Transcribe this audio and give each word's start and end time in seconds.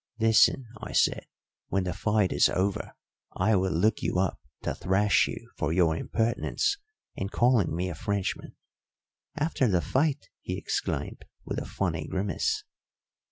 "Listen," 0.19 0.65
I 0.81 0.93
said, 0.93 1.27
"when 1.67 1.83
the 1.83 1.93
fight 1.93 2.33
is 2.33 2.49
over, 2.49 2.93
I 3.35 3.55
will 3.55 3.69
look 3.71 4.01
you 4.01 4.17
up 4.17 4.39
to 4.63 4.73
thrash 4.73 5.27
you 5.27 5.51
for 5.57 5.71
your 5.71 5.95
impertinence 5.95 6.79
in 7.15 7.29
calling 7.29 7.75
me 7.75 7.87
a 7.87 7.93
Frenchman." 7.93 8.55
"After 9.35 9.67
the 9.67 9.79
fight!" 9.79 10.29
he 10.41 10.57
exclaimed, 10.57 11.25
with 11.45 11.59
a 11.59 11.65
funny 11.67 12.07
grimace. 12.07 12.63